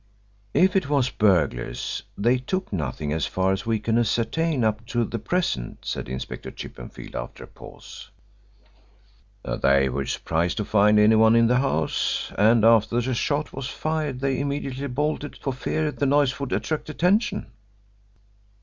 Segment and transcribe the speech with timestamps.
[0.55, 5.05] "If it was burglars they took nothing as far as we can ascertain up to
[5.05, 8.09] the present," said Inspector Chippenfield after a pause.
[9.43, 12.31] "They were surprised to find anyone in the house.
[12.35, 16.89] And after the shot was fired they immediately bolted for fear the noise would attract
[16.89, 17.51] attention."